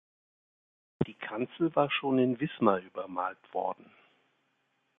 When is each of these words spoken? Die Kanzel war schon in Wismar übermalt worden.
Die 1.05 1.13
Kanzel 1.13 1.75
war 1.75 1.91
schon 1.91 2.17
in 2.17 2.39
Wismar 2.39 2.79
übermalt 2.79 3.37
worden. 3.53 3.91